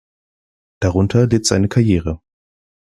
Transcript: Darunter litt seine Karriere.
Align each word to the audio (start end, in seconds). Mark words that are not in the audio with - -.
Darunter 0.81 1.27
litt 1.27 1.45
seine 1.45 1.67
Karriere. 1.69 2.21